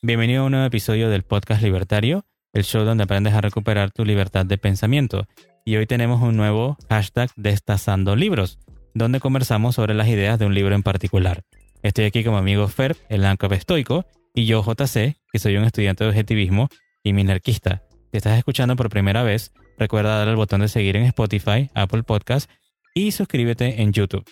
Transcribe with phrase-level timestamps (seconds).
[0.00, 4.04] Bienvenido a un nuevo episodio del podcast Libertario, el show donde aprendes a recuperar tu
[4.04, 5.26] libertad de pensamiento.
[5.64, 8.58] Y hoy tenemos un nuevo hashtag Destazando Libros,
[8.94, 11.42] donde conversamos sobre las ideas de un libro en particular.
[11.82, 16.04] Estoy aquí como amigo Ferb, el ANCAP estoico, y yo JC, que soy un estudiante
[16.04, 16.68] de objetivismo
[17.02, 17.82] y minarquista.
[18.12, 22.04] Si estás escuchando por primera vez, recuerda dar al botón de seguir en Spotify, Apple
[22.04, 22.48] Podcast
[22.94, 24.24] y suscríbete en YouTube.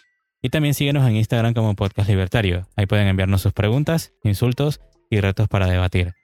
[0.46, 2.68] Y también síguenos en Instagram como Podcast Libertario.
[2.76, 4.80] Ahí pueden enviarnos sus preguntas, insultos
[5.10, 6.14] y retos para debatir.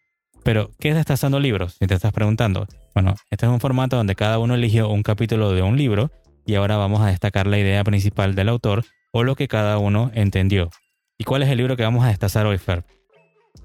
[0.45, 1.75] Pero, ¿qué es Destazando Libros?
[1.81, 2.69] Si te estás preguntando.
[2.95, 6.13] Bueno, este es un formato donde cada uno eligió un capítulo de un libro
[6.47, 10.13] y ahora vamos a destacar la idea principal del autor o lo que cada uno
[10.15, 10.71] entendió.
[11.19, 12.85] ¿Y cuál es el libro que vamos a destazar hoy, Fer?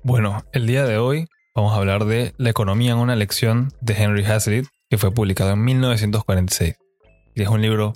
[0.04, 3.94] Bueno, el día de hoy vamos a hablar de La economía en una lección de
[3.94, 6.78] Henry Hazlitt, que fue publicado en 1946.
[7.36, 7.94] Y es un libro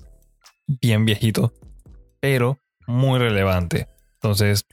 [0.67, 1.53] bien viejito,
[2.21, 3.89] pero muy relevante.
[4.13, 4.65] Entonces,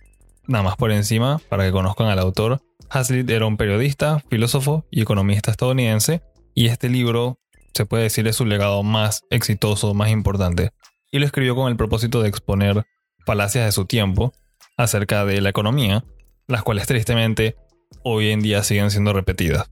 [0.46, 5.02] nada más por encima, para que conozcan al autor, Hazlitt era un periodista, filósofo y
[5.02, 6.22] economista estadounidense,
[6.54, 7.38] y este libro
[7.74, 10.70] se puede decir es su legado más exitoso, más importante,
[11.10, 12.84] y lo escribió con el propósito de exponer
[13.26, 14.32] falacias de su tiempo
[14.76, 16.04] acerca de la economía,
[16.46, 17.56] las cuales tristemente
[18.02, 19.70] hoy en día siguen siendo repetidas.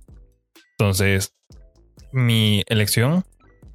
[0.78, 1.34] Entonces,
[2.12, 3.24] mi elección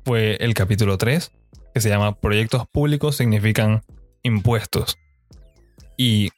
[0.06, 1.31] fue el capítulo 3,
[1.73, 3.83] que se llama Proyectos públicos significan
[4.23, 4.97] impuestos.
[5.97, 6.30] Y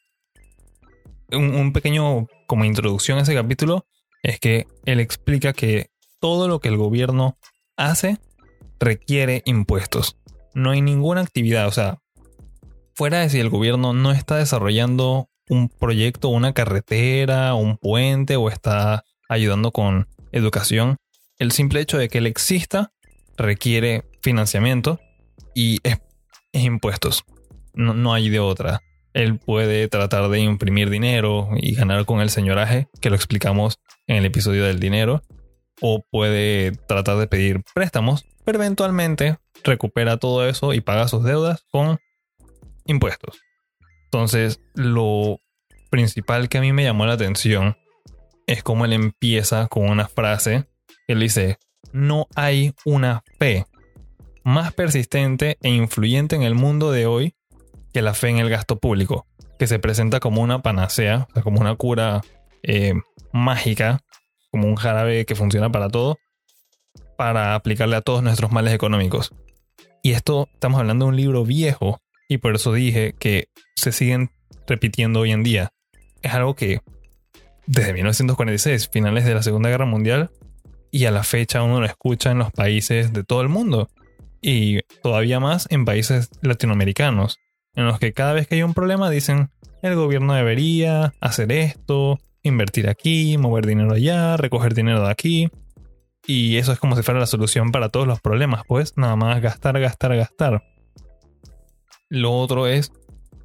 [1.31, 3.85] un, pequeño como introducción a ese capítulo
[4.21, 5.89] es que él explica que
[6.19, 7.37] todo lo que el gobierno
[7.75, 8.17] hace
[8.79, 10.17] requiere impuestos.
[10.53, 11.99] No hay ninguna actividad, o sea,
[12.93, 18.49] fuera de si el gobierno no está desarrollando un proyecto, una carretera, un puente o
[18.49, 20.97] está ayudando con educación,
[21.39, 22.91] el simple hecho de que él exista
[23.35, 24.99] requiere financiamiento
[25.53, 25.99] y es,
[26.53, 27.23] impuestos.
[27.73, 28.81] No, no, hay de otra.
[29.13, 34.17] Él puede tratar de imprimir dinero y ganar con el señoraje, que lo explicamos en
[34.17, 35.21] el episodio del dinero,
[35.81, 41.65] o puede tratar de pedir préstamos, pero eventualmente recupera todo eso y paga sus deudas
[41.71, 41.99] con
[42.85, 43.39] impuestos.
[44.05, 45.39] Entonces, lo
[45.89, 47.77] principal que a mí me llamó la atención
[48.47, 50.65] es cómo él empieza con una frase.
[51.07, 51.57] Él dice,
[51.91, 53.65] no hay una fe
[54.43, 57.35] más persistente e influyente en el mundo de hoy
[57.93, 59.27] que la fe en el gasto público,
[59.59, 62.21] que se presenta como una panacea, como una cura
[62.63, 62.93] eh,
[63.31, 64.01] mágica,
[64.51, 66.17] como un jarabe que funciona para todo,
[67.17, 69.31] para aplicarle a todos nuestros males económicos.
[70.01, 74.31] Y esto estamos hablando de un libro viejo, y por eso dije que se siguen
[74.67, 75.71] repitiendo hoy en día.
[76.21, 76.81] Es algo que
[77.67, 80.31] desde 1946, finales de la Segunda Guerra Mundial,
[80.91, 83.89] y a la fecha uno lo escucha en los países de todo el mundo
[84.43, 87.39] y todavía más en países latinoamericanos,
[87.75, 89.49] en los que cada vez que hay un problema dicen
[89.81, 95.49] el gobierno debería hacer esto, invertir aquí, mover dinero allá, recoger dinero de aquí.
[96.25, 99.41] Y eso es como si fuera la solución para todos los problemas, pues nada más
[99.41, 100.63] gastar, gastar, gastar.
[102.09, 102.91] Lo otro es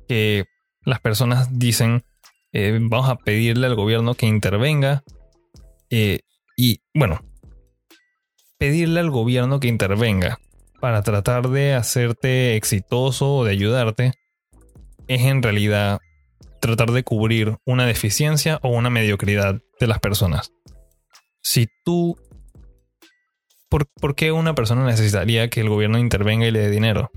[0.08, 0.44] que
[0.84, 2.02] las personas dicen,
[2.52, 5.02] eh, vamos a pedirle al gobierno que intervenga.
[5.90, 6.20] Eh,
[6.56, 7.20] y bueno,
[8.58, 10.38] pedirle al gobierno que intervenga
[10.80, 14.12] para tratar de hacerte exitoso o de ayudarte
[15.08, 15.98] es en realidad
[16.60, 20.52] tratar de cubrir una deficiencia o una mediocridad de las personas.
[21.42, 22.16] Si tú...
[23.70, 27.10] ¿Por, qué una persona necesitaría que el gobierno intervenga y le dé dinero?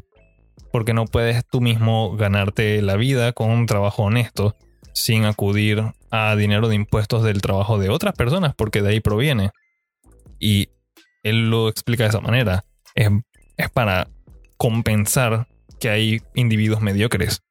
[0.73, 4.57] Porque no puedes tú mismo ganarte la vida con un trabajo honesto
[4.93, 9.51] sin acudir a dinero de impuestos del trabajo de otras personas, porque de ahí proviene.
[10.39, 10.67] Y
[11.23, 12.65] él lo explica de esa manera.
[12.95, 13.09] Es
[13.61, 14.07] es para
[14.57, 15.47] compensar
[15.79, 17.41] que hay individuos mediocres.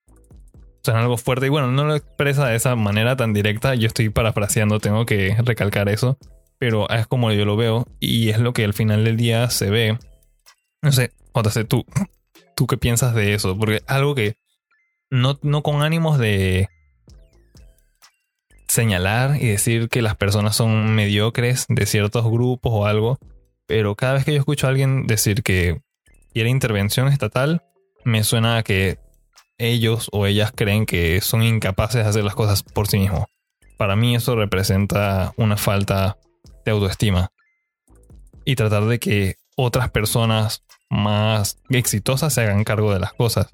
[0.80, 1.46] O sea, algo fuerte.
[1.46, 3.74] Y bueno, no lo expresa de esa manera tan directa.
[3.74, 6.16] Yo estoy parafraseando, tengo que recalcar eso.
[6.58, 7.86] Pero es como yo lo veo.
[7.98, 9.98] Y es lo que al final del día se ve.
[10.82, 11.84] No sé, JC, tú,
[12.56, 13.58] tú qué piensas de eso.
[13.58, 14.36] Porque algo que
[15.10, 16.68] no, no con ánimos de
[18.68, 23.18] señalar y decir que las personas son mediocres de ciertos grupos o algo.
[23.66, 25.80] Pero cada vez que yo escucho a alguien decir que
[26.34, 27.62] y la intervención estatal,
[28.04, 28.98] me suena a que
[29.58, 33.26] ellos o ellas creen que son incapaces de hacer las cosas por sí mismos.
[33.76, 36.18] Para mí eso representa una falta
[36.64, 37.30] de autoestima.
[38.44, 43.48] Y tratar de que otras personas más exitosas se hagan cargo de las cosas.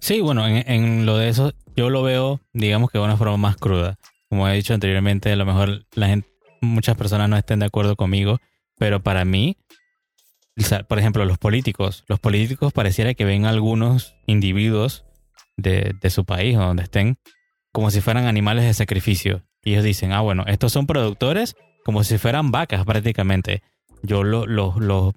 [0.00, 3.56] Sí, bueno, en, lo de eso yo lo veo, digamos que de una forma más
[3.56, 3.96] cruda.
[4.28, 6.28] Como he dicho anteriormente, a lo mejor la gente,
[6.60, 8.38] muchas personas no estén de acuerdo conmigo,
[8.76, 9.56] pero para mí
[10.88, 12.04] por ejemplo, los políticos.
[12.08, 15.04] Los políticos pareciera que ven a algunos individuos
[15.56, 17.18] de, su país o donde estén
[17.72, 19.44] como si fueran animales de sacrificio.
[19.62, 23.62] Y ellos dicen, ah, bueno, estos son productores como si fueran vacas prácticamente.
[24.02, 25.14] Yo los, los, los,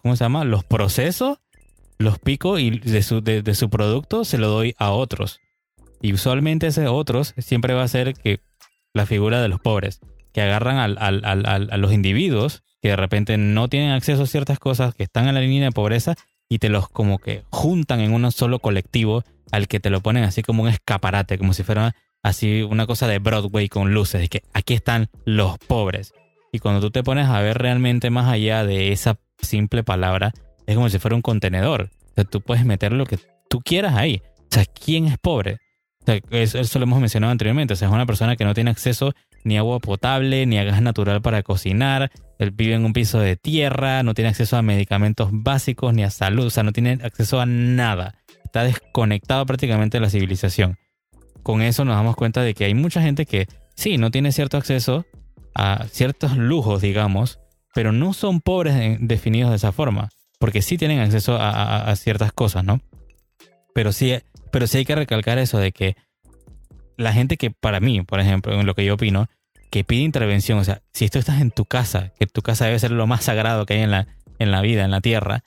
[0.00, 0.44] ¿cómo se llama?
[0.44, 1.40] Los proceso,
[1.98, 5.40] los pico y de su, de, su producto se lo doy a otros.
[6.00, 8.40] Y usualmente ese otros siempre va a ser que
[8.92, 10.00] la figura de los pobres,
[10.32, 14.26] que agarran al, al, al, a los individuos que de repente no tienen acceso a
[14.26, 16.16] ciertas cosas, que están en la línea de pobreza
[16.48, 20.24] y te los como que juntan en un solo colectivo al que te lo ponen
[20.24, 24.28] así como un escaparate, como si fuera así una cosa de Broadway con luces, de
[24.28, 26.12] que aquí están los pobres.
[26.52, 30.32] Y cuando tú te pones a ver realmente más allá de esa simple palabra,
[30.66, 31.90] es como si fuera un contenedor.
[32.10, 33.18] O sea, tú puedes meter lo que
[33.48, 34.22] tú quieras ahí.
[34.38, 35.58] O sea, ¿quién es pobre?
[36.02, 37.74] O sea, eso, lo hemos mencionado anteriormente.
[37.74, 40.64] O sea, es una persona que no tiene acceso ni a agua potable, ni a
[40.64, 42.10] gas natural para cocinar.
[42.38, 46.10] Él vive en un piso de tierra, no tiene acceso a medicamentos básicos ni a
[46.10, 46.46] salud.
[46.46, 48.14] O sea, no tiene acceso a nada
[48.52, 50.76] está desconectado prácticamente de la civilización.
[51.42, 54.58] Con eso nos damos cuenta de que hay mucha gente que sí, no tiene cierto
[54.58, 55.06] acceso
[55.54, 57.40] a ciertos lujos, digamos,
[57.74, 62.62] pero no son pobres definidos de esa forma, porque sí tienen acceso a, ciertas cosas,
[62.62, 62.80] ¿no?
[63.74, 64.18] Pero sí,
[64.50, 65.96] pero sí hay que recalcar eso de que
[67.02, 69.28] la gente que para mí, por ejemplo, en lo que yo opino,
[69.70, 72.78] que pide intervención, o sea, si tú estás en tu casa, que tu casa debe
[72.78, 74.06] ser lo más sagrado que hay en la,
[74.38, 75.42] en la vida, en la tierra,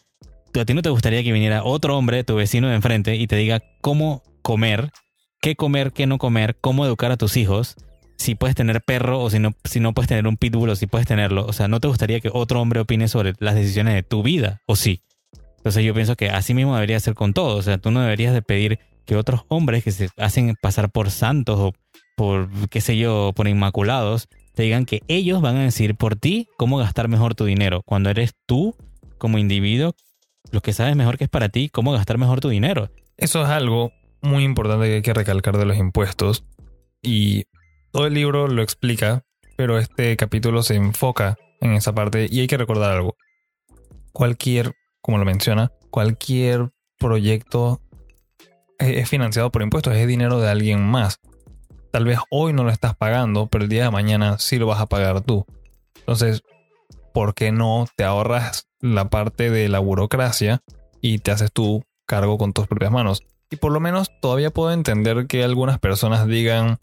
[0.60, 3.36] a ti no te gustaría que viniera otro hombre, tu vecino de enfrente, y te
[3.36, 4.92] diga cómo comer,
[5.42, 7.75] qué comer, qué no comer, cómo educar a tus hijos,
[8.18, 10.88] si puedes tener perro o si no, si no puedes tener un pitbull o si
[10.88, 11.46] puedes tenerlo.
[11.46, 14.62] O sea, no te gustaría que otro hombre opine sobre las decisiones de tu vida,
[14.66, 15.01] o sí.
[15.58, 17.58] Entonces yo pienso que así mismo debería ser con todo.
[17.58, 21.12] O sea, tú no deberías de pedir que otros hombres que se hacen pasar por
[21.12, 21.74] santos o
[22.16, 26.48] por, qué sé yo, por inmaculados, te digan que ellos van a decir por ti
[26.57, 28.75] cómo gastar mejor tu dinero, cuando eres tú
[29.18, 29.96] como individuo
[30.52, 32.90] lo que sabes mejor que es para ti, cómo gastar mejor tu dinero.
[33.18, 33.92] Eso es algo
[34.22, 36.46] muy importante que hay que recalcar de los impuestos.
[37.01, 37.46] Y
[37.92, 39.24] todo el libro lo explica,
[39.56, 43.16] pero este capítulo se enfoca en esa parte y hay que recordar algo.
[44.12, 47.81] Cualquier, como lo menciona, cualquier proyecto
[48.80, 51.19] es financiado por impuestos, es dinero de alguien más.
[51.92, 54.81] Tal vez hoy no lo estás pagando, pero el día de mañana sí lo vas
[54.81, 55.45] a pagar tú.
[56.00, 56.44] Entonces,
[57.13, 60.62] ¿por qué no te ahorras la parte de la burocracia
[61.01, 63.24] y te haces tu cargo con tus propias manos?
[63.50, 66.77] Y por lo menos todavía puedo entender que algunas personas digan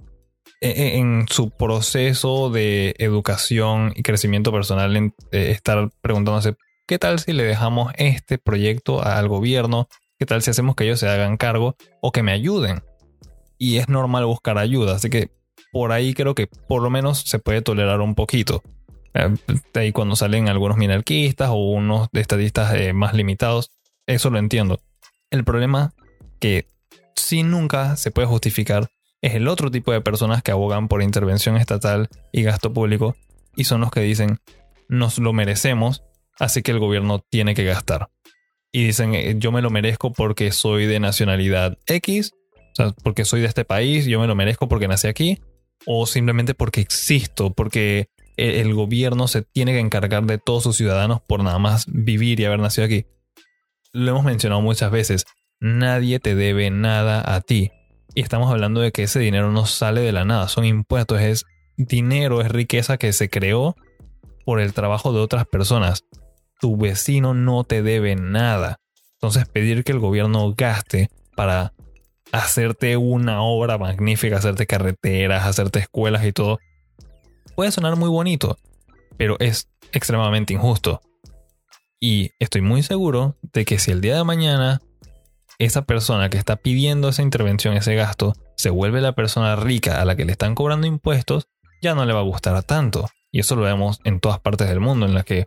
[0.60, 5.12] e, e, en, su proceso de educación y crecimiento personal, eh,
[5.50, 6.54] estar preguntándose,
[6.86, 9.88] ¿qué tal si le dejamos este proyecto al gobierno?
[10.22, 12.84] ¿Qué tal si hacemos que ellos se hagan cargo o que me ayuden?
[13.58, 15.32] Y es normal buscar ayuda, así que
[15.72, 18.62] por ahí creo que por lo menos se puede tolerar un poquito.
[19.14, 19.34] Eh,
[19.74, 23.72] ahí cuando salen algunos minarquistas o unos estadistas eh, más limitados,
[24.06, 24.78] eso lo entiendo.
[25.32, 25.92] El problema
[26.38, 26.68] que
[27.16, 28.90] si nunca se puede justificar
[29.22, 33.16] es el otro tipo de personas que abogan por intervención estatal y gasto público
[33.56, 34.38] y son los que dicen
[34.88, 36.04] nos lo merecemos,
[36.38, 38.08] así que el gobierno tiene que gastar.
[38.72, 43.24] Y dicen eh, yo me lo merezco porque soy de nacionalidad X, o sea, porque
[43.24, 45.38] soy de este país, yo me lo merezco porque nací aquí,
[45.86, 50.76] o simplemente porque existo, porque e-, el gobierno se tiene que encargar de todos sus
[50.76, 53.06] ciudadanos por nada más vivir y haber nacido aquí.
[53.92, 55.24] Lo hemos mencionado muchas veces,
[55.60, 57.70] nadie te debe nada a ti.
[58.14, 61.44] Y estamos hablando de que ese dinero no sale de la nada, son impuestos, es
[61.76, 63.76] dinero, es riqueza que se creó
[64.44, 66.04] por el trabajo de otras personas.
[66.62, 68.78] Tu vecino no te debe nada.
[69.14, 71.72] Entonces pedir que el gobierno gaste para
[72.30, 76.60] hacerte una obra magnífica, hacerte carreteras, hacerte escuelas y todo,
[77.56, 78.58] puede sonar muy bonito,
[79.16, 81.00] pero es extremadamente injusto.
[81.98, 84.80] Y estoy muy seguro de que si el día de mañana
[85.58, 90.04] esa persona que está pidiendo esa intervención, ese gasto, se vuelve la persona rica a
[90.04, 91.48] la que le están cobrando impuestos,
[91.82, 93.08] ya no le va a gustar tanto.
[93.32, 95.46] Y eso lo vemos en todas partes del mundo, en las que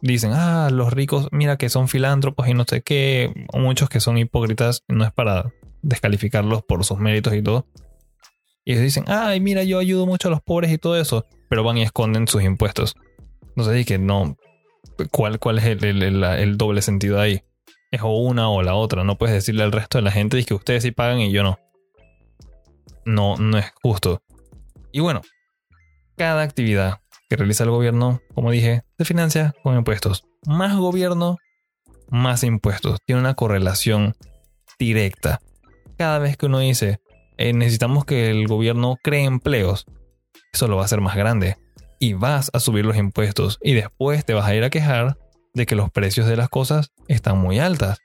[0.00, 4.18] dicen, ah, los ricos, mira que son filántropos y no sé qué, muchos que son
[4.18, 7.66] hipócritas, no es para descalificarlos por sus méritos y todo,
[8.68, 11.78] y dicen, ay, mira, yo ayudo mucho a los pobres y todo eso, pero van
[11.78, 12.96] y esconden sus impuestos.
[13.56, 14.36] Sé, que no.
[15.12, 17.44] ¿Cuál, cuál es el, doble sentido ahí?
[17.92, 19.04] Es o una o la otra.
[19.04, 21.60] No puedes decirle al resto de la gente que ustedes sí pagan y yo no.
[23.04, 24.20] No, no es justo.
[24.90, 25.22] Y bueno,
[26.16, 30.24] cada actividad que realiza el gobierno, como dije, se financia con impuestos.
[30.46, 31.38] Más gobierno,
[32.08, 32.98] más impuestos.
[33.04, 34.14] Tiene una correlación
[34.78, 35.40] directa.
[35.98, 37.00] Cada vez que uno dice,
[37.36, 39.86] eh, necesitamos que el gobierno cree empleos.
[40.52, 41.56] Eso lo va a hacer más grande.
[41.98, 45.16] Y vas a subir los impuestos y después te vas a ir a quejar
[45.54, 47.98] de que los precios de las cosas están muy altas.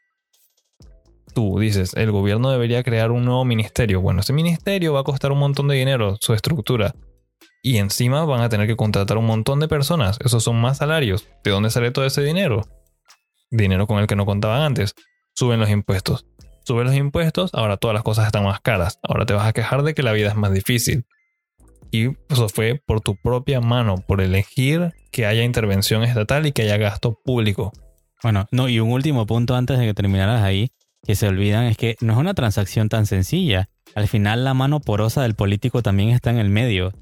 [1.33, 4.01] tú dices, el gobierno debería crear un nuevo ministerio.
[4.01, 6.93] Bueno, ese ministerio va a costar un montón de dinero, su estructura.
[7.61, 10.17] Y encima van a tener que contratar un montón de personas.
[10.23, 11.27] Esos son más salarios.
[11.43, 12.67] ¿De dónde sale todo ese dinero?
[13.51, 14.95] Dinero con el que no contaban antes.
[15.35, 16.25] Suben los impuestos.
[16.63, 18.99] Suben los impuestos, ahora todas las cosas están más caras.
[19.03, 21.05] Ahora te vas a quejar de que la vida es más difícil.
[21.91, 26.63] Y eso fue por tu propia mano, por elegir que haya intervención estatal y que
[26.63, 27.73] haya gasto público.
[28.23, 30.71] Bueno, no, y un último punto antes de que terminaras ahí,
[31.03, 33.69] que se olvidan, es que no es una transacción tan sencilla.
[33.95, 36.93] Al final la mano porosa del político también está en el medio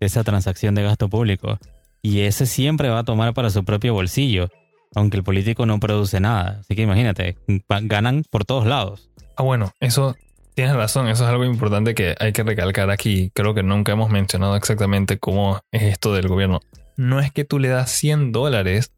[0.00, 1.58] esa transacción de gasto público.
[2.02, 4.48] Y ese siempre va a tomar para su propio bolsillo,
[4.94, 6.58] aunque el político no produce nada.
[6.60, 7.36] Así que imagínate,
[7.82, 9.10] ganan por todos lados.
[9.36, 10.14] Ah, bueno, eso
[10.54, 13.30] tienes razón, eso es algo importante que hay que recalcar aquí.
[13.34, 16.60] Creo que nunca hemos mencionado exactamente cómo es esto del gobierno.
[16.96, 18.92] No es que tú le das 100 dólares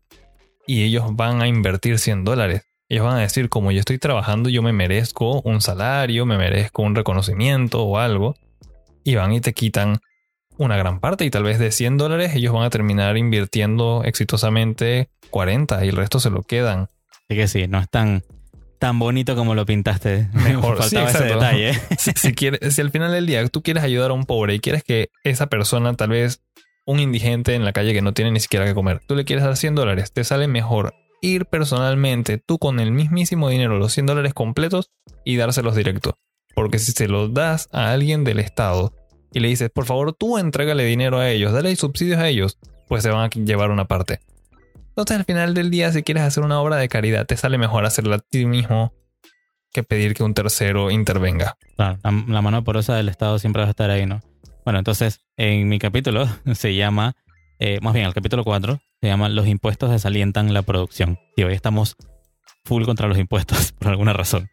[0.66, 2.62] y ellos van a invertir 100 dólares.
[2.88, 6.82] Ellos van a decir, como yo estoy trabajando, yo me merezco un salario, me merezco
[6.82, 8.34] un reconocimiento o algo.
[9.02, 9.98] Y van y te quitan
[10.58, 15.08] una gran parte y tal vez de 100 dólares ellos van a terminar invirtiendo exitosamente
[15.30, 16.88] 40 y el resto se lo quedan.
[17.28, 18.22] Así que sí, no es tan,
[18.78, 20.28] tan bonito como lo pintaste.
[20.32, 21.74] Mejor, faltaba ese detalle.
[21.98, 22.34] si, si,
[22.70, 25.46] si al final del día tú quieres ayudar a un pobre y quieres que esa
[25.46, 26.42] persona, tal vez
[26.84, 29.44] un indigente en la calle que no tiene ni siquiera que comer, tú le quieres
[29.44, 34.06] dar 100 dólares, te sale mejor ir personalmente tú con el mismísimo dinero, los 100
[34.06, 34.90] dólares completos,
[35.24, 36.18] y dárselos directo.
[36.54, 38.92] Porque si se los das a alguien del Estado
[39.32, 42.58] y le dices, por favor, tú entrégale dinero a ellos, dale subsidios a ellos,
[42.88, 44.20] pues se van a llevar una parte.
[44.88, 47.84] Entonces al final del día, si quieres hacer una obra de caridad, te sale mejor
[47.84, 48.92] hacerla a ti mismo
[49.72, 51.56] que pedir que un tercero intervenga.
[51.76, 54.22] la, mano porosa del Estado siempre va a estar ahí, ¿no?
[54.64, 57.14] Bueno, entonces en mi capítulo se llama,
[57.58, 61.18] eh, más bien el capítulo 4, se llama Los impuestos desalientan la producción.
[61.36, 61.96] Y hoy estamos
[62.64, 64.50] full contra los impuestos por alguna razón,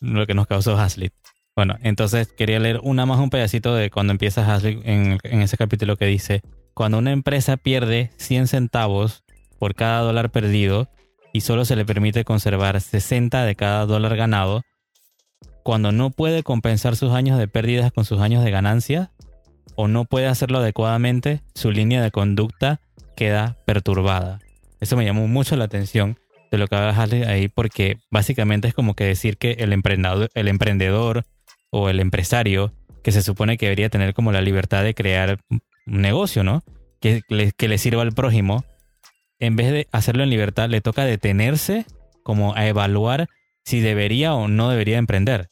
[0.00, 1.12] lo que nos causó Hazlitt.
[1.58, 5.96] Bueno, entonces quería leer una más un pedacito de cuando empieza Hazlitt en, ese capítulo
[5.96, 6.40] que dice,
[6.72, 9.24] cuando una empresa pierde 100 centavos
[9.58, 10.88] por cada dólar perdido
[11.32, 14.62] y solo se le permite conservar 60 de cada dólar ganado,
[15.64, 19.10] cuando no puede compensar sus años de pérdidas con sus años de ganancia
[19.74, 22.80] o no puede hacerlo adecuadamente, su línea de conducta
[23.16, 24.38] queda perturbada.
[24.78, 26.20] Eso me llamó mucho la atención
[26.52, 30.30] de lo que va a ahí porque básicamente es como que decir que el emprendedor,
[30.34, 31.24] el emprendedor
[31.70, 32.72] o el empresario
[33.02, 36.62] que se supone que debería tener como la libertad de crear un negocio, ¿no?
[37.00, 38.64] Que le, que le sirva al prójimo,
[39.38, 41.86] en vez de hacerlo en libertad, le toca detenerse
[42.22, 43.28] como a evaluar
[43.64, 45.48] si debería o no debería emprender.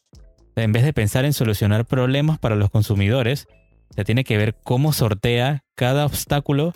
[0.56, 3.46] En vez de pensar en solucionar problemas para los consumidores,
[3.94, 6.72] se tiene que ver cómo sortea cada obstáculo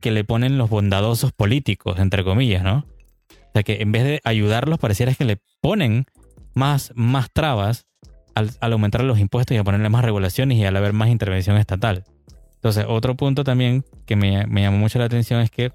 [0.00, 2.86] que le ponen los bondadosos políticos, entre comillas, ¿no?
[3.30, 6.06] O sea que en vez de ayudarlos, pareciera que le ponen
[6.54, 7.86] más, más trabas
[8.34, 12.04] al, aumentar los impuestos y a ponerle más regulaciones y al haber más intervención estatal.
[12.56, 15.72] Entonces, otro punto también que me, llamó mucho la atención es que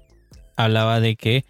[0.56, 1.44] hablaba de que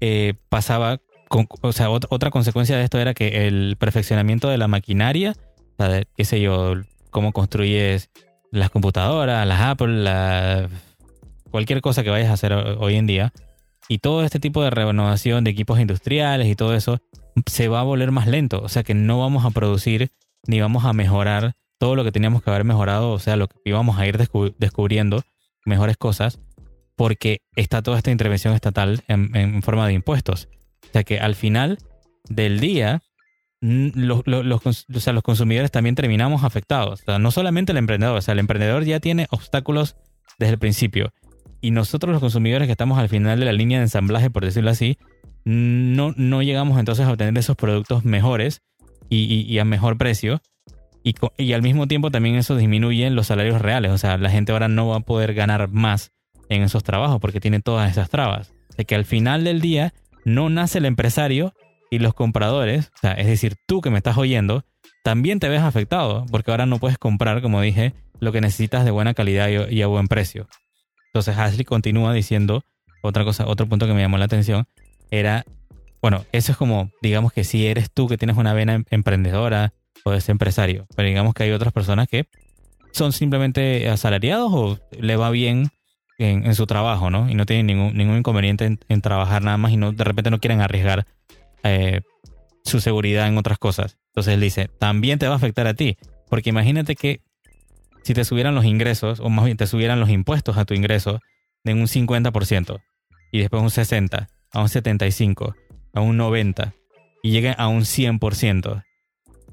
[0.00, 5.34] eh, pasaba, o sea, otra, consecuencia de esto era que el perfeccionamiento de la maquinaria,
[5.78, 6.74] o sea, qué sé yo,
[7.10, 8.10] cómo construyes
[8.50, 10.68] las computadoras, las Apple, la
[11.50, 13.32] cualquier cosa que vayas a hacer hoy en día.
[13.88, 16.98] Y todo este tipo de renovación de equipos industriales y todo eso
[17.46, 18.60] se va a volver más lento.
[18.62, 20.10] O sea que no vamos a producir
[20.46, 23.58] ni vamos a mejorar todo lo que teníamos que haber mejorado, o sea, lo que
[23.64, 24.16] íbamos a ir
[24.58, 25.22] descubriendo,
[25.64, 26.40] mejores cosas,
[26.96, 30.48] porque está toda esta intervención estatal en, forma de impuestos.
[30.84, 31.78] O sea que al final
[32.28, 33.02] del día,
[33.60, 37.00] los, los consumidores también terminamos afectados.
[37.02, 39.96] O sea, no solamente el emprendedor, o sea, el emprendedor ya tiene obstáculos
[40.38, 41.12] desde el principio
[41.62, 44.70] y nosotros los consumidores que estamos al final de la línea de ensamblaje, por decirlo
[44.70, 44.98] así,
[45.44, 48.60] no, no llegamos entonces a obtener esos productos mejores
[49.16, 50.40] y, a mejor precio.
[51.02, 53.90] Y, y, al mismo tiempo también eso disminuye los salarios reales.
[53.90, 56.12] O sea, la gente ahora no va a poder ganar más
[56.48, 58.52] en esos trabajos porque tiene todas esas trabas.
[58.76, 59.92] De que al final del día
[60.24, 61.52] no nace el empresario
[61.90, 64.64] y los compradores, o sea, es decir, tú que me estás oyendo,
[65.04, 68.92] también te ves afectado porque ahora no puedes comprar, como dije, lo que necesitas de
[68.92, 70.48] buena calidad y a buen precio.
[71.12, 72.64] Entonces Ashley continúa diciendo
[73.02, 74.66] otra cosa, otro punto que me llamó la atención
[75.10, 75.44] era,
[76.02, 79.72] bueno, eso es como, digamos que si eres tú que tienes una vena em, emprendedora
[80.04, 82.26] o eres empresario, pero digamos que hay otras personas que
[82.92, 85.70] son simplemente asalariados o le va bien
[86.18, 87.28] en, su trabajo, ¿no?
[87.28, 90.38] Y no tienen ningún, ningún inconveniente en, trabajar nada más y no, de repente no
[90.38, 91.06] quieren arriesgar
[91.64, 92.00] eh,
[92.64, 93.98] su seguridad en otras cosas.
[94.08, 95.96] Entonces él dice, también te va a afectar a ti,
[96.28, 97.22] porque imagínate que
[98.04, 101.20] si te subieran los ingresos, o más bien te subieran los impuestos a tu ingreso
[101.64, 102.80] de un 50%,
[103.32, 105.54] y después un 60%, a un 75%,
[105.94, 106.72] a un 90%,
[107.22, 108.84] y lleguen a un 100%.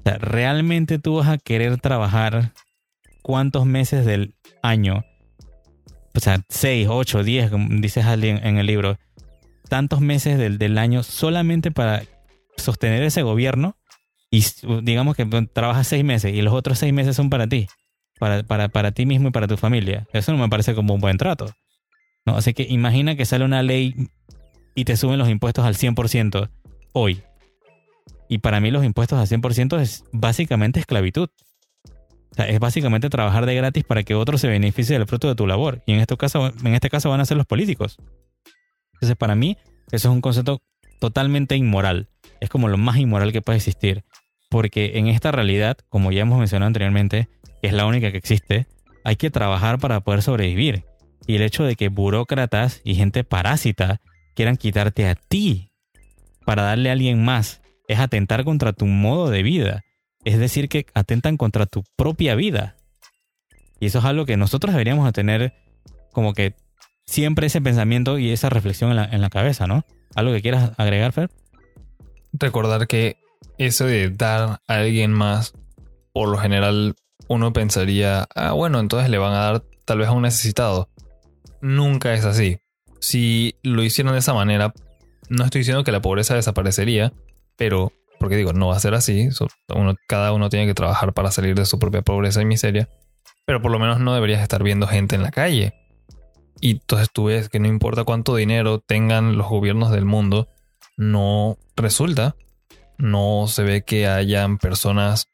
[0.04, 2.52] sea, ¿realmente tú vas a querer trabajar
[3.22, 5.04] cuántos meses del año?
[6.14, 8.98] O sea, 6, 8, 10, como dices alguien en el libro.
[9.68, 12.02] Tantos meses del, del año solamente para
[12.56, 13.76] sostener ese gobierno
[14.30, 14.44] y
[14.82, 17.66] digamos que trabajas seis meses y los otros seis meses son para ti,
[18.18, 20.06] para, para, para ti mismo y para tu familia.
[20.12, 21.52] Eso no me parece como un buen trato.
[22.24, 22.36] ¿no?
[22.36, 23.94] Así que imagina que sale una ley
[24.80, 26.48] y te suben los impuestos al 100%
[26.94, 27.22] hoy.
[28.30, 31.28] Y para mí los impuestos al 100% es básicamente esclavitud.
[31.84, 35.34] O sea, es básicamente trabajar de gratis para que otro se beneficie del fruto de
[35.34, 35.82] tu labor.
[35.84, 37.98] Y en este caso, en este caso van a ser los políticos.
[38.94, 39.58] Entonces, para mí,
[39.92, 40.62] eso es un concepto
[40.98, 42.08] totalmente inmoral.
[42.40, 44.04] Es como lo más inmoral que puede existir.
[44.48, 47.28] Porque en esta realidad, como ya hemos mencionado anteriormente,
[47.60, 48.66] que es la única que existe,
[49.04, 50.86] hay que trabajar para poder sobrevivir.
[51.26, 54.00] Y el hecho de que burócratas y gente parásita
[54.40, 55.70] quieran quitarte a ti
[56.46, 59.84] para darle a alguien más es atentar contra tu modo de vida.
[60.24, 62.74] Es decir, que atentan contra tu propia vida.
[63.80, 65.52] Y eso es algo que nosotros deberíamos tener
[66.12, 66.54] como que
[67.04, 69.84] siempre ese pensamiento y esa reflexión en la, en la cabeza, ¿no?
[70.14, 71.28] ¿Algo que quieras agregar, Fer?
[72.32, 73.18] Recordar que
[73.58, 75.52] eso de dar a alguien más,
[76.14, 76.94] por lo general
[77.28, 80.88] uno pensaría, ah, bueno, entonces le van a dar tal vez a un necesitado.
[81.60, 82.58] Nunca es así.
[83.00, 84.72] Si lo hicieron de esa manera,
[85.28, 87.12] no estoy diciendo que la pobreza desaparecería,
[87.56, 89.28] pero, porque digo, no va a ser así.
[90.06, 92.88] Cada uno tiene que trabajar para salir de su propia pobreza y miseria.
[93.46, 95.74] Pero por lo menos no deberías estar viendo gente en la calle.
[96.60, 100.48] Y entonces tú ves que no importa cuánto dinero tengan los gobiernos del mundo,
[100.96, 102.36] no resulta
[103.00, 105.28] no se ve que hayan personas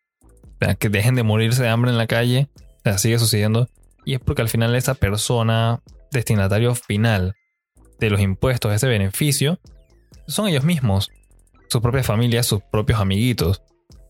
[0.78, 2.48] que dejen de morirse de hambre en la calle.
[2.84, 3.68] O sigue sucediendo.
[4.04, 5.82] Y es porque al final esa persona,
[6.12, 7.34] destinatario final
[7.98, 9.58] de los impuestos, ese beneficio,
[10.26, 11.10] son ellos mismos,
[11.68, 13.62] sus propias familias, sus propios amiguitos.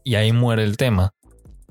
[0.05, 1.13] Y ahí muere el tema.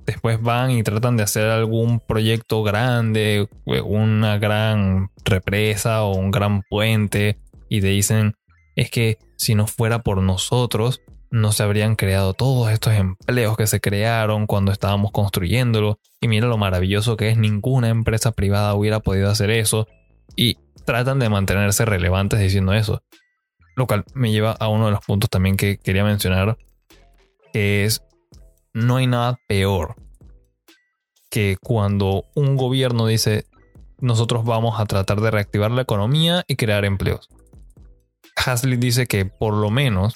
[0.06, 6.62] Después van y tratan de hacer algún proyecto grande, una gran represa o un gran
[6.70, 8.36] puente, y te dicen,
[8.76, 13.68] es que si no fuera por nosotros, no se habrían creado todos estos empleos que
[13.68, 16.00] se crearon cuando estábamos construyéndolo.
[16.22, 19.88] Y mira lo maravilloso que es, ninguna empresa privada hubiera podido hacer eso.
[20.36, 23.04] Y tratan de mantenerse relevantes diciendo eso.
[23.76, 26.58] Lo cual me lleva a uno de los puntos también que quería mencionar,
[27.52, 28.02] que es,
[28.74, 29.96] no hay nada peor
[31.30, 33.46] que cuando un gobierno dice,
[34.00, 37.28] nosotros vamos a tratar de reactivar la economía y crear empleos.
[38.38, 40.16] Hasley dice que por lo menos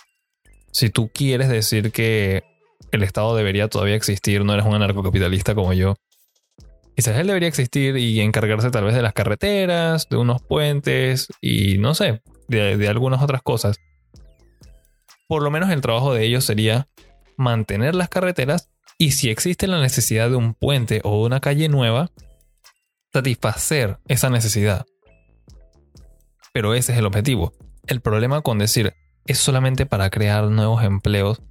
[0.71, 2.43] si tú quieres decir que
[2.91, 5.95] el Estado debería todavía existir, no eres un anarcocapitalista como yo,
[6.99, 11.77] quizás él debería existir y encargarse tal vez de las carreteras, de unos puentes y
[11.77, 13.77] no sé, de, algunas otras cosas.
[15.29, 16.89] Por lo menos el trabajo de ellos sería
[17.37, 22.11] mantener las carreteras y si existe la necesidad de un puente o una calle nueva,
[23.13, 24.85] satisfacer esa necesidad.
[26.51, 27.53] Pero ese es el objetivo.
[27.87, 28.93] El problema con decir
[29.25, 31.41] es solamente para crear nuevos empleos,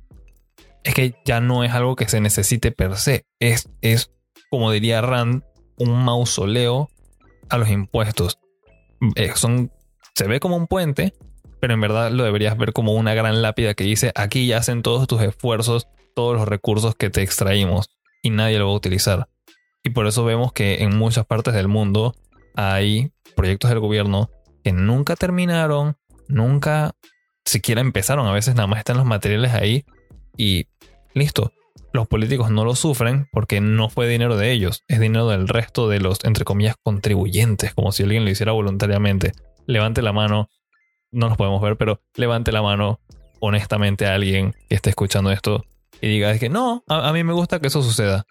[0.85, 3.25] es que ya no es algo que se necesite per se.
[3.41, 4.11] Es, es
[4.51, 5.43] como diría Rand,
[5.79, 6.89] un mausoleo
[7.49, 8.39] a los impuestos.
[9.17, 9.71] Eh, son,
[10.15, 11.15] se ve como un puente,
[11.61, 14.83] pero en verdad lo deberías ver como una gran lápida que dice, aquí ya hacen
[14.83, 17.91] todos tus esfuerzos, todos los recursos que te extraímos
[18.23, 19.29] y nadie lo va a utilizar.
[19.85, 22.15] Y por eso vemos que en muchas partes del mundo
[22.55, 24.31] hay proyectos del gobierno
[24.65, 25.97] que nunca terminaron,
[26.29, 26.93] nunca
[27.45, 28.27] siquiera empezaron.
[28.27, 29.85] A veces nada más están los materiales ahí
[30.37, 30.67] y
[31.15, 31.53] listo.
[31.93, 35.89] Los políticos no lo sufren porque no fue dinero de ellos, es dinero del resto
[35.89, 39.33] de los, entre comillas, contribuyentes, como si alguien lo hiciera voluntariamente.
[39.67, 40.49] Levante la mano,
[41.11, 43.01] no los podemos ver, pero levante la mano
[43.41, 45.65] honestamente a alguien que esté escuchando esto
[46.01, 48.27] y diga, es que no, a, mí me gusta que eso suceda.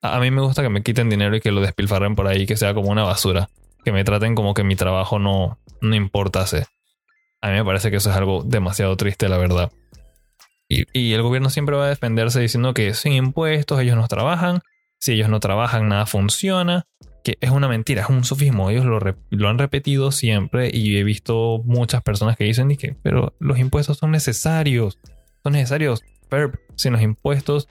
[0.00, 2.46] A, a, mí me gusta que me quiten dinero y que lo despilfarren por ahí,
[2.46, 3.48] que sea como una basura.
[3.84, 6.66] Que me traten como que mi trabajo no, no importase.
[7.40, 9.72] A mí me parece que eso es algo demasiado triste, la verdad.
[10.92, 14.60] Y, el gobierno siempre va a defenderse diciendo que sin impuestos ellos no trabajan,
[14.98, 16.86] si ellos no trabajan nada funciona,
[17.22, 21.60] que es una mentira, es un sofismo, ellos lo, han repetido siempre y he visto
[21.64, 24.98] muchas personas que dicen que, pero los impuestos son necesarios,
[25.42, 27.68] son necesarios, pero sin los impuestos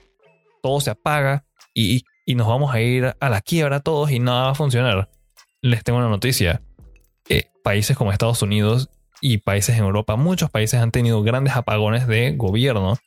[0.62, 4.44] todo se apaga y, y nos vamos a ir a la quiebra todos y nada
[4.44, 5.10] va a funcionar.
[5.60, 6.62] Les tengo una noticia.
[7.28, 8.90] Eh, países como Estados Unidos
[9.22, 12.98] y países en Europa, muchos países han tenido grandes apagones de gobierno.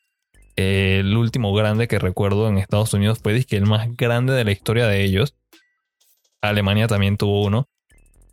[0.55, 4.87] El último grande que recuerdo en Estados Unidos fue el más grande de la historia
[4.87, 5.35] de ellos.
[6.41, 7.67] Alemania también tuvo uno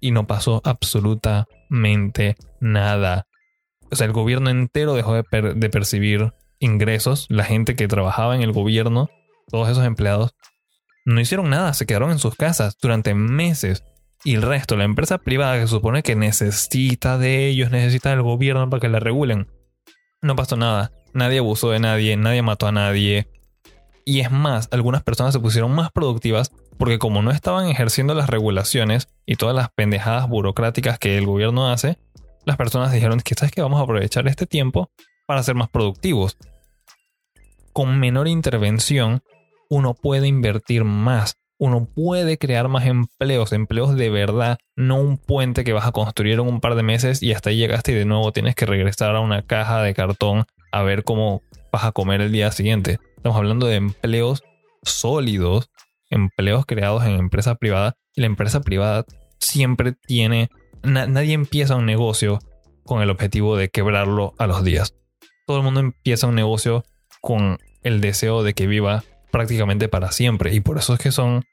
[0.01, 3.27] y no pasó absolutamente nada.
[3.91, 7.27] O sea, el gobierno entero dejó de, de percibir ingresos.
[7.31, 9.11] La gente que trabajaba en el gobierno
[9.51, 10.35] todos esos empleados,
[11.05, 13.83] no hicieron nada, se quedaron en sus casas durante meses.
[14.25, 18.23] Y el resto, la empresa privada que se supone que necesita de ellos, necesita del
[18.23, 19.49] gobierno para que la regulen,
[20.21, 20.93] no pasó nada.
[21.13, 23.29] Nadie abusó de nadie, nadie mató a nadie.
[24.05, 28.31] Y es más, algunas personas se pusieron más productivas porque como no estaban ejerciendo las
[28.31, 31.99] regulaciones y todas las pendejadas burocráticas que el gobierno hace,
[32.45, 34.91] las personas dijeron que sabes que vamos a aprovechar este tiempo
[35.27, 36.37] para ser más productivos.
[37.73, 39.23] Con menor intervención,
[39.69, 45.63] uno puede invertir más, uno puede crear más empleos, empleos de verdad, no un puente
[45.63, 48.05] que vas a construir en un par de meses y hasta ahí llegaste y de
[48.05, 52.21] nuevo tienes que regresar a una caja de cartón a ver cómo vas a comer
[52.21, 52.99] el día siguiente.
[53.17, 54.43] Estamos hablando de empleos
[54.83, 55.71] sólidos,
[56.11, 59.05] empleos creados en empresa privada y la empresa privada
[59.39, 60.51] siempre tiene,
[60.83, 62.41] nadie empieza un negocio
[62.83, 64.97] con el objetivo de quebrarlo a los días.
[65.47, 66.83] Todo el mundo empieza un negocio
[67.21, 71.45] con el deseo de que viva prácticamente para siempre y por eso es que son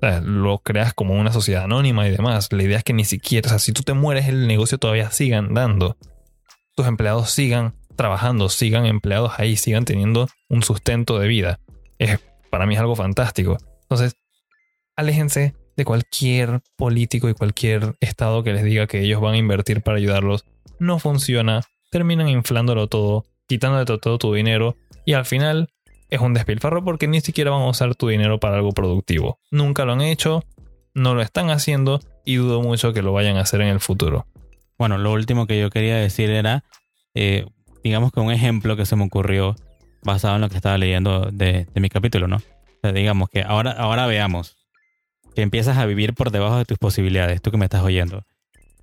[0.00, 2.52] lo creas como una sociedad anónima y demás.
[2.52, 5.10] La idea es que ni siquiera, o sea, si tú te mueres, el negocio todavía
[5.10, 5.96] siga andando.
[6.74, 11.60] Tus empleados sigan trabajando, sigan empleados ahí, sigan teniendo un sustento de vida.
[11.98, 13.56] Es, para mí es algo fantástico.
[13.82, 14.16] Entonces,
[14.96, 19.82] aléjense de cualquier político y cualquier estado que les diga que ellos van a invertir
[19.82, 20.44] para ayudarlos.
[20.78, 25.68] No funciona, terminan inflándolo todo, quitándote todo tu dinero y al final
[26.10, 29.38] es un despilfarro porque ni siquiera van a usar tu dinero para algo productivo.
[29.50, 30.44] Nunca lo han hecho,
[30.94, 34.26] no lo están haciendo y dudo mucho que lo vayan a hacer en el futuro.
[34.78, 36.64] Bueno, lo último que yo quería decir era,
[37.14, 37.46] eh,
[37.82, 39.56] digamos que un ejemplo que se me ocurrió
[40.02, 42.36] basado en lo que estaba leyendo de, mi capítulo, ¿no?
[42.36, 44.56] O sea, digamos que ahora, ahora veamos
[45.34, 48.24] que empiezas a vivir por debajo de tus posibilidades, tú que me estás oyendo.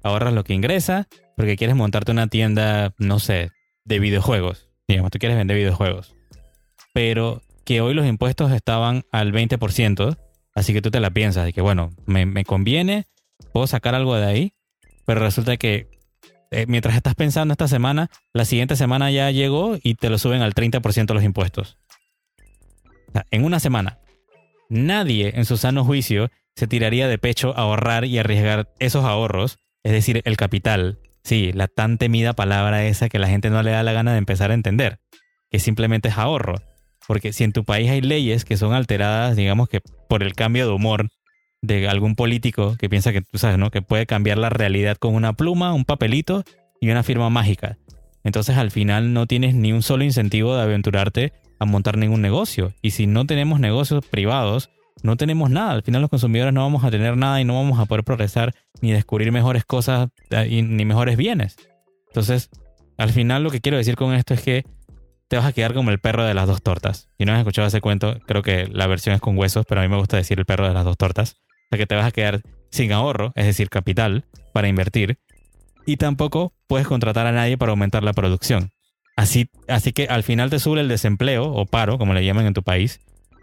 [0.04, 1.08] Ahorras lo que ingresa
[1.38, 3.52] porque quieres montarte una tienda, no sé,
[3.86, 4.70] de videojuegos.
[4.88, 6.13] Digamos, tú quieres vender videojuegos
[6.94, 10.18] pero que hoy los impuestos estaban al 20%,
[10.54, 13.06] así que tú te la piensas, de que bueno, me, conviene,
[13.52, 14.54] puedo sacar algo de ahí,
[15.06, 15.88] pero resulta que
[16.52, 20.42] eh, mientras estás pensando esta semana, la siguiente semana ya llegó y te lo suben
[20.42, 21.78] al 30% los impuestos.
[23.32, 24.00] en una semana,
[24.70, 29.58] nadie en su sano juicio se tiraría de pecho a ahorrar y arriesgar esos ahorros,
[29.84, 31.00] es decir, el capital.
[31.24, 34.18] Sí, la tan temida palabra esa que la gente no le da la gana de
[34.18, 35.00] empezar a entender,
[35.50, 36.62] que simplemente es ahorro.
[37.08, 40.68] Porque si en tu país hay leyes que son alteradas, digamos que por el cambio
[40.68, 41.10] de humor
[41.62, 43.72] de algún político que piensa que tú sabes, ¿no?
[43.72, 46.44] Que puede cambiar la realidad con una pluma, un papelito
[46.82, 47.78] y una firma mágica.
[48.24, 52.74] Entonces al final no tienes ni un solo incentivo de aventurarte a montar ningún negocio.
[52.82, 54.70] Y si no tenemos negocios privados,
[55.02, 55.72] no tenemos nada.
[55.72, 58.54] Al final los consumidores no vamos a tener nada y no vamos a poder progresar
[58.82, 61.56] ni descubrir mejores cosas eh, ni mejores bienes.
[62.08, 62.50] Entonces,
[62.98, 64.66] al final lo que quiero decir con esto es que
[65.34, 67.10] te vas a quedar como el perro de las dos tortas.
[67.18, 69.84] Si no has escuchado ese cuento, creo que la versión es con huesos, pero a
[69.84, 71.38] mí me gusta decir el perro de las dos tortas.
[71.48, 75.18] O sea que te vas a quedar sin ahorro, es decir, capital, para invertir.
[75.88, 78.70] Y tampoco puedes contratar a nadie para aumentar la producción.
[79.16, 82.54] Así, así que al final te sube el desempleo o paro, como le llaman en
[82.54, 83.00] tu país.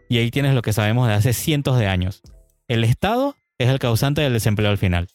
[0.09, 2.23] Y ahí tienes lo que sabemos de hace cientos de años.
[2.69, 5.09] El Estado es el causante del desempleo al final.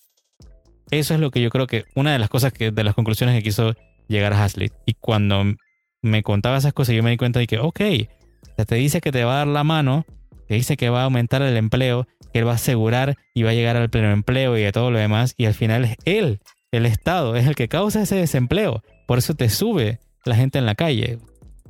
[0.92, 3.34] Eso es lo que yo creo que una de las cosas que, de las conclusiones
[3.34, 3.76] que quiso
[4.10, 4.74] llegar a Hazlitt.
[4.86, 5.56] Y cuando
[6.06, 7.80] me contaba esas cosas y yo me di cuenta de que, ok,
[8.66, 10.06] te dice que te va a dar la mano,
[10.48, 13.52] te dice que va a aumentar el empleo, que él va a asegurar y va
[13.52, 16.40] a llegar al pleno empleo y a todo lo demás, y al final es él,
[16.72, 18.84] el Estado, es el que causa ese desempleo.
[19.08, 21.20] Por eso te sube la gente en la calle.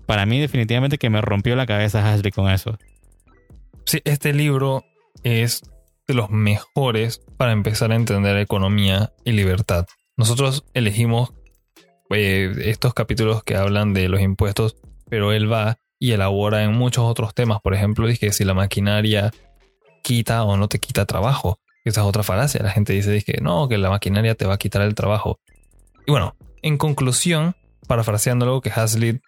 [0.06, 2.78] Para mí definitivamente que me rompió la cabeza Ashley con eso.
[3.86, 4.84] Sí, este libro
[5.24, 5.63] es
[6.08, 9.88] de los mejores para empezar a entender economía y libertad.
[10.17, 11.34] Nosotros elegimos
[12.09, 14.75] eh, estos capítulos que hablan de los impuestos,
[15.09, 17.61] pero él va y elabora en muchos otros temas.
[17.61, 19.31] Por ejemplo, dice que si la maquinaria
[20.03, 21.59] quita o no te quita trabajo.
[21.83, 22.61] Esa es otra falacia.
[22.61, 25.39] La gente dice, que no, que la maquinaria te va a quitar el trabajo.
[26.05, 27.55] Y bueno, en conclusión,
[27.87, 29.21] parafraseando algo que Hazlitt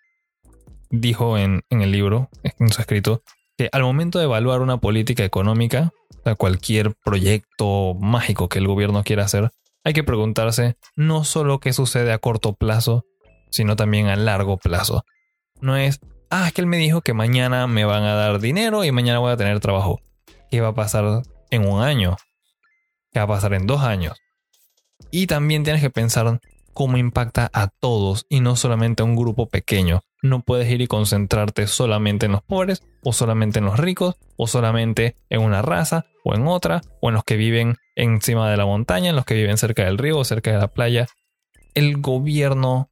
[0.90, 3.24] dijo en, en el libro, en su escrito,
[3.58, 5.92] que al momento de evaluar una política económica,
[6.26, 9.52] o cualquier proyecto mágico que el gobierno quiera hacer,
[9.88, 13.06] hay que preguntarse no solo qué sucede a corto plazo,
[13.52, 15.06] sino también a largo plazo.
[15.62, 18.84] No es, ah, es que él me dijo que mañana me van a dar dinero
[18.84, 20.02] y mañana voy a tener trabajo.
[20.52, 21.22] ¿Qué va a pasar
[21.52, 22.18] en un año?
[23.14, 24.18] ¿Qué va a pasar en dos años?
[25.10, 26.42] Y también tienes que pensar
[26.74, 30.02] cómo impacta a todos y no solamente a un grupo pequeño.
[30.24, 34.48] No puedes ir y concentrarte solamente en los pobres, o solamente en los ricos, o
[34.48, 38.66] solamente en una raza, o en otra, o en los que viven encima de la
[38.66, 41.08] montaña, en los que viven cerca del río o cerca de la playa.
[41.74, 42.90] El gobierno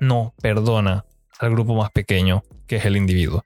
[0.00, 1.04] no perdona
[1.38, 3.44] al grupo más pequeño, que es el individuo.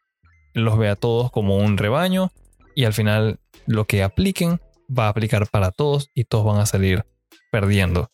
[0.52, 2.32] los ve a todos como un rebaño
[2.74, 6.66] y al final lo que apliquen va a aplicar para todos y todos van a
[6.66, 7.04] salir
[7.52, 8.10] perdiendo.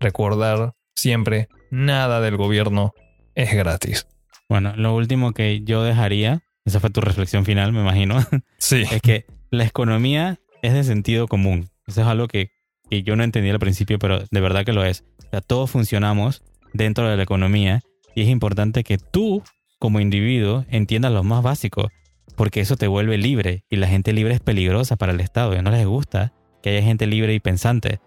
[0.00, 2.94] Recordar siempre, nada del gobierno
[3.34, 4.06] es gratis.
[4.54, 8.24] Bueno, lo último que yo dejaría, esa fue tu reflexión final, me imagino,
[8.58, 11.70] Sí, es que la economía es de sentido común.
[11.88, 12.52] Eso es algo que,
[12.88, 15.02] que yo no entendía al principio, pero de verdad que lo es.
[15.26, 17.80] O sea, todos funcionamos dentro de la economía
[18.14, 19.42] y es importante que tú,
[19.80, 21.90] como individuo, entiendas lo más básico,
[22.36, 25.62] porque eso te vuelve libre y la gente libre es peligrosa para el Estado y
[25.62, 27.98] no les gusta que haya gente libre y pensante.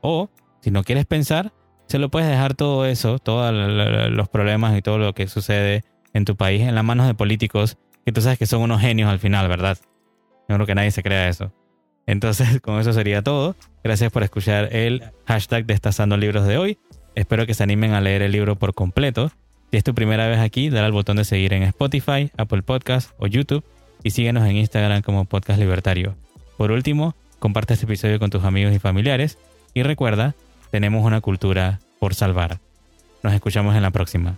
[0.00, 0.30] O,
[0.62, 1.52] si no quieres pensar,
[1.86, 6.24] se lo puedes dejar todo eso, todos los problemas y todo lo que sucede en
[6.24, 9.18] tu país en las manos de políticos que tú sabes que son unos genios al
[9.18, 9.78] final, ¿verdad?
[10.48, 11.52] Yo creo que nadie se crea eso.
[12.06, 13.56] Entonces, con eso sería todo.
[13.84, 16.78] Gracias por escuchar el hashtag Destazando Libros de hoy.
[17.14, 19.30] Espero que se animen a leer el libro por completo.
[19.70, 23.12] Si es tu primera vez aquí, dale al botón de seguir en Spotify, Apple Podcast
[23.18, 23.64] o YouTube
[24.02, 26.16] y síguenos en Instagram como Podcast Libertario.
[26.56, 29.38] Por último, comparte este episodio con tus amigos y familiares
[29.74, 30.34] y recuerda,
[30.70, 32.58] tenemos una cultura por salvar.
[33.22, 34.36] Nos escuchamos en la próxima.